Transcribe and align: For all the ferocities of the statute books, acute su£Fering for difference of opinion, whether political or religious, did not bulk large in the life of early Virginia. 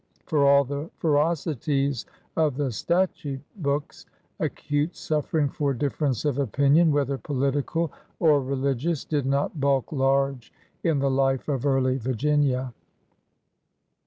For 0.25 0.43
all 0.47 0.63
the 0.63 0.89
ferocities 0.97 2.07
of 2.35 2.55
the 2.55 2.71
statute 2.71 3.43
books, 3.57 4.07
acute 4.39 4.93
su£Fering 4.93 5.53
for 5.53 5.75
difference 5.75 6.25
of 6.25 6.39
opinion, 6.39 6.91
whether 6.91 7.19
political 7.19 7.91
or 8.19 8.41
religious, 8.41 9.05
did 9.05 9.27
not 9.27 9.59
bulk 9.59 9.91
large 9.91 10.51
in 10.83 10.97
the 10.97 11.11
life 11.11 11.47
of 11.47 11.67
early 11.67 11.99
Virginia. 11.99 12.73